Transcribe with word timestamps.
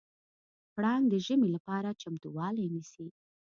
پړانګ 0.73 1.05
د 1.09 1.15
ژمي 1.25 1.49
لپاره 1.55 1.97
چمتووالی 2.01 2.65
نیسي. 2.73 3.07